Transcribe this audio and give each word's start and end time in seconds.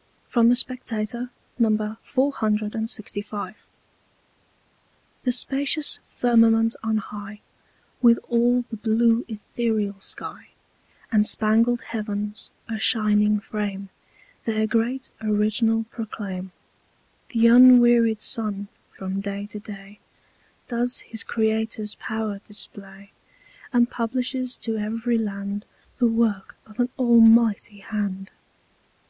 HYMN 0.00 0.30
From 0.32 0.48
the 0.48 0.56
Spectator, 0.56 1.30
No. 1.58 1.98
465 2.04 3.54
The 5.24 5.32
Spacious 5.32 5.98
Firmament 6.06 6.74
on 6.82 6.96
high 6.96 7.42
With 8.00 8.16
all 8.30 8.62
the 8.70 8.78
blue 8.78 9.26
Etherial 9.28 10.00
Sky, 10.00 10.52
And 11.12 11.26
Spangled 11.26 11.82
Heav'ns, 11.82 12.50
a 12.66 12.78
Shining 12.78 13.40
Frame, 13.40 13.90
Their 14.46 14.66
great 14.66 15.10
Original 15.20 15.84
proclaim: 15.90 16.50
Th' 17.28 17.44
unwearied 17.44 18.22
Sun, 18.22 18.68
from 18.90 19.20
Day 19.20 19.44
to 19.48 19.58
Day, 19.58 19.98
Does 20.68 21.00
his 21.00 21.22
Creator's 21.22 21.96
Pow'r 21.96 22.38
display, 22.38 23.12
And 23.70 23.90
publishes 23.90 24.56
to 24.62 24.78
every 24.78 25.18
Land 25.18 25.66
The 25.98 26.08
Work 26.08 26.56
of 26.64 26.80
an 26.80 26.88
Almighty 26.98 27.80
Hand. 27.80 28.30